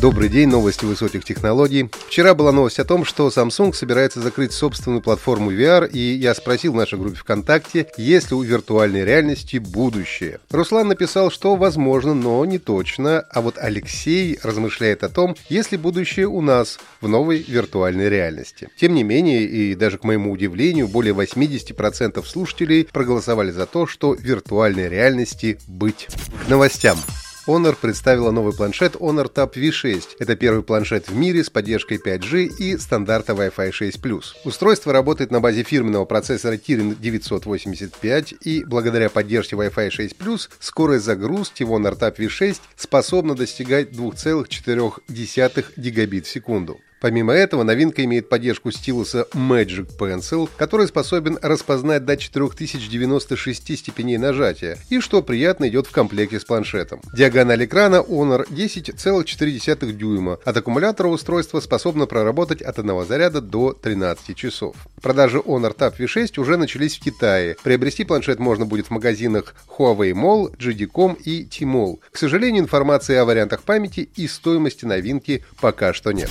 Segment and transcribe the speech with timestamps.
[0.00, 1.90] Добрый день, новости высоких технологий.
[2.06, 6.72] Вчера была новость о том, что Samsung собирается закрыть собственную платформу VR, и я спросил
[6.72, 10.38] в нашей группе ВКонтакте, есть ли у виртуальной реальности будущее.
[10.50, 15.78] Руслан написал, что возможно, но не точно, а вот Алексей размышляет о том, есть ли
[15.78, 18.68] будущее у нас в новой виртуальной реальности.
[18.78, 24.14] Тем не менее, и даже к моему удивлению, более 80% слушателей проголосовали за то, что
[24.14, 26.06] виртуальной реальности быть.
[26.46, 26.98] К новостям.
[27.48, 30.16] Honor представила новый планшет Honor Tab V6.
[30.18, 34.22] Это первый планшет в мире с поддержкой 5G и стандарта Wi-Fi 6+.
[34.44, 41.62] Устройство работает на базе фирменного процессора Kirin 985 и благодаря поддержке Wi-Fi 6+, скорость загрузки
[41.62, 46.78] в Honor Tab V6 способна достигать 2,4 гигабит в секунду.
[47.00, 54.78] Помимо этого, новинка имеет поддержку стилуса Magic Pencil, который способен распознать до 4096 степеней нажатия,
[54.90, 57.00] и что приятно идет в комплекте с планшетом.
[57.14, 60.38] Диагональ экрана Honor 10,4 дюйма.
[60.44, 64.74] От аккумулятора устройство способно проработать от одного заряда до 13 часов.
[65.00, 67.56] Продажи Honor Tab V6 уже начались в Китае.
[67.62, 72.00] Приобрести планшет можно будет в магазинах Huawei Mall, JD.com и Tmall.
[72.10, 76.30] К сожалению, информации о вариантах памяти и стоимости новинки пока что нет.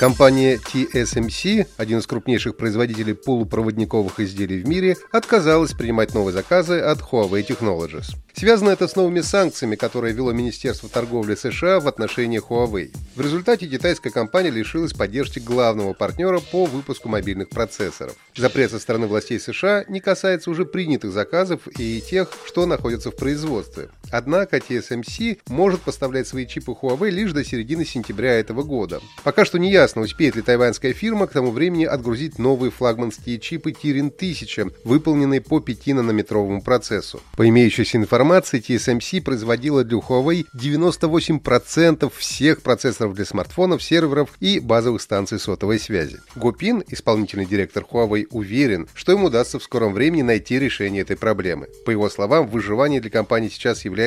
[0.00, 7.00] Компания TSMC, один из крупнейших производителей полупроводниковых изделий в мире, отказалась принимать новые заказы от
[7.00, 8.16] Huawei Technologies.
[8.32, 12.96] Связано это с новыми санкциями, которые вело Министерство торговли США в отношении Huawei.
[13.14, 18.14] В результате китайская компания лишилась поддержки главного партнера по выпуску мобильных процессоров.
[18.34, 23.16] Запрет со стороны властей США не касается уже принятых заказов и тех, что находятся в
[23.16, 23.90] производстве.
[24.10, 29.00] Однако TSMC может поставлять свои чипы Huawei лишь до середины сентября этого года.
[29.22, 33.70] Пока что не ясно, успеет ли тайваньская фирма к тому времени отгрузить новые флагманские чипы
[33.70, 37.20] Kirin 1000, выполненные по 5-нанометровому процессу.
[37.36, 45.02] По имеющейся информации, TSMC производила для Huawei 98% всех процессоров для смартфонов, серверов и базовых
[45.02, 46.18] станций сотовой связи.
[46.34, 51.68] Гопин, исполнительный директор Huawei, уверен, что им удастся в скором времени найти решение этой проблемы.
[51.84, 53.99] По его словам, выживание для компании сейчас является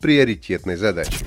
[0.00, 1.24] приоритетной задачей.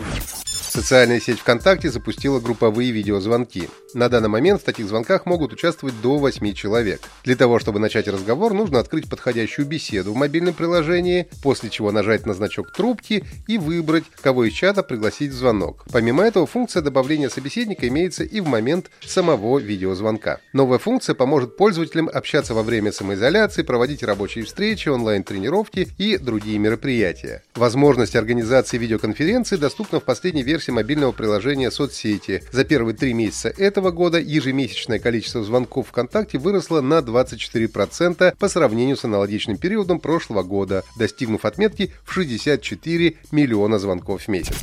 [0.76, 3.70] Социальная сеть ВКонтакте запустила групповые видеозвонки.
[3.94, 7.00] На данный момент в таких звонках могут участвовать до 8 человек.
[7.24, 12.26] Для того, чтобы начать разговор, нужно открыть подходящую беседу в мобильном приложении, после чего нажать
[12.26, 15.86] на значок трубки и выбрать, кого из чата пригласить в звонок.
[15.94, 20.42] Помимо этого, функция добавления собеседника имеется и в момент самого видеозвонка.
[20.52, 27.44] Новая функция поможет пользователям общаться во время самоизоляции, проводить рабочие встречи, онлайн-тренировки и другие мероприятия.
[27.56, 32.44] Возможность организации видеоконференции доступна в последней версии мобильного приложения соцсети.
[32.52, 38.98] За первые три месяца этого года ежемесячное количество звонков ВКонтакте выросло на 24% по сравнению
[38.98, 44.56] с аналогичным периодом прошлого года, достигнув отметки в 64 миллиона звонков в месяц.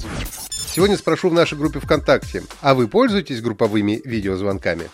[0.51, 4.89] Сегодня спрошу в нашей группе ВКонтакте, а вы пользуетесь групповыми видеозвонками?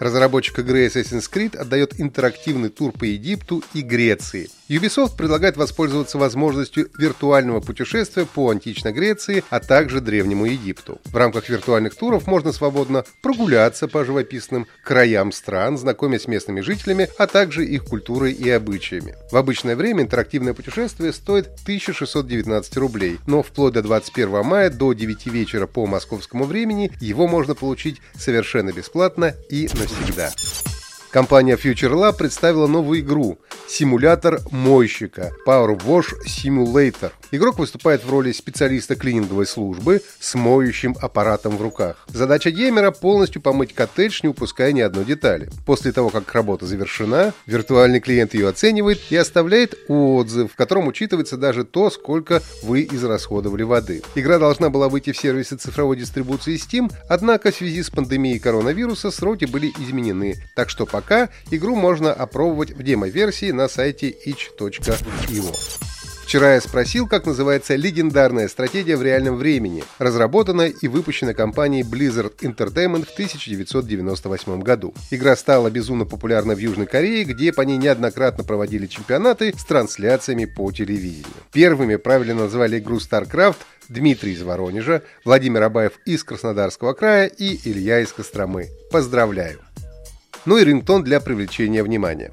[0.00, 6.90] Разработчик игры Assassin's Creed отдает интерактивный тур по Египту и Греции– Ubisoft предлагает воспользоваться возможностью
[6.98, 11.00] виртуального путешествия по античной Греции, а также Древнему Египту.
[11.06, 17.08] В рамках виртуальных туров можно свободно прогуляться по живописным краям стран, знакомясь с местными жителями,
[17.16, 19.14] а также их культурой и обычаями.
[19.30, 25.26] В обычное время интерактивное путешествие стоит 1619 рублей, но вплоть до 21 мая до 9
[25.28, 30.77] вечера по московскому времени его можно получить совершенно бесплатно и Dolayısıyla that.
[31.10, 33.38] Компания Future Lab представила новую игру–
[33.68, 37.12] симулятор мойщика Power Wash Simulator.
[37.30, 42.06] Игрок выступает в роли специалиста клининговой службы с моющим аппаратом в руках.
[42.08, 45.50] Задача геймера– полностью помыть коттедж, не упуская ни одной детали.
[45.64, 51.38] После того, как работа завершена, виртуальный клиент ее оценивает и оставляет отзыв, в котором учитывается
[51.38, 54.02] даже то, сколько вы израсходовали воды.
[54.14, 59.10] Игра должна была выйти в сервисы цифровой дистрибуции Steam, однако в связи с пандемией коронавируса
[59.10, 65.54] сроки были изменены, так что пока игру можно опробовать в демо-версии на сайте itch.io.
[66.24, 72.32] Вчера я спросил, как называется легендарная стратегия в реальном времени, разработанная и выпущена компанией Blizzard
[72.40, 74.92] Entertainment в 1998 году.
[75.12, 80.46] Игра стала безумно популярна в Южной Корее, где по ней неоднократно проводили чемпионаты с трансляциями
[80.46, 81.26] по телевидению.
[81.52, 83.58] Первыми правильно назвали игру StarCraft
[83.88, 88.68] Дмитрий из Воронежа, Владимир Абаев из Краснодарского края и Илья из Костромы.
[88.90, 89.60] Поздравляю!
[90.46, 92.30] Ну и рингтон для привлечения внимания.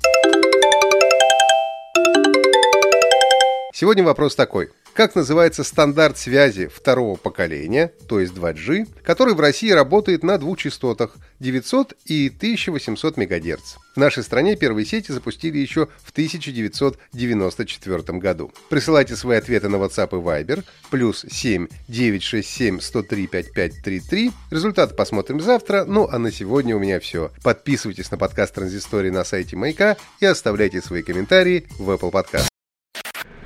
[3.74, 4.72] Сегодня вопрос такой.
[4.96, 10.58] Как называется стандарт связи второго поколения, то есть 2G, который в России работает на двух
[10.58, 13.76] частотах 900 и 1800 МГц.
[13.94, 18.54] В нашей стране первые сети запустили еще в 1994 году.
[18.70, 24.32] Присылайте свои ответы на WhatsApp и Viber плюс 7 967 103 5533.
[24.50, 25.84] Результаты посмотрим завтра.
[25.84, 27.34] Ну а на сегодня у меня все.
[27.44, 32.55] Подписывайтесь на подкаст Транзистории на сайте Маяка и оставляйте свои комментарии в Apple Podcast.